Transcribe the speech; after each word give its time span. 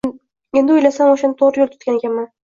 Endi 0.61 0.73
o‘ylasam, 0.77 1.11
o‘shanda 1.17 1.39
to‘g‘ri 1.43 1.63
yo‘l 1.65 1.71
tutgan 1.77 2.01
ekanman 2.03 2.29